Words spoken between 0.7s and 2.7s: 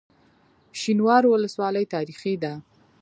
شینوارو ولسوالۍ تاریخي ده؟